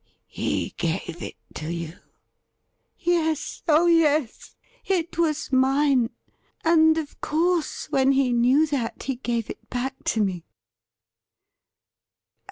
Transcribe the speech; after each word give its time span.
'He 0.41 0.73
gave 0.77 1.21
it 1.21 1.35
to 1.53 1.71
you 1.71 1.93
?''Yes— 2.97 3.61
oh 3.67 3.85
yes; 3.85 4.55
it 4.83 5.19
was 5.19 5.51
mine; 5.51 6.09
and, 6.65 6.97
of 6.97 7.21
course, 7.21 7.85
when 7.91 8.13
he 8.13 8.33
knew 8.33 8.65
that 8.65 9.03
he 9.03 9.17
gave 9.17 9.47
it 9.51 9.69
back 9.69 10.03
to 10.05 10.23
me.' 10.23 10.43